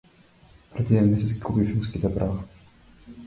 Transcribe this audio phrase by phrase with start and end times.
[0.73, 2.43] Пред еден месец ги купи филмските права